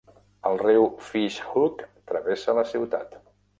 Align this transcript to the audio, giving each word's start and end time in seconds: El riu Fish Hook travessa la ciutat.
El 0.49 0.55
riu 0.61 0.87
Fish 1.09 1.37
Hook 1.51 1.85
travessa 2.15 2.59
la 2.63 2.67
ciutat. 2.75 3.17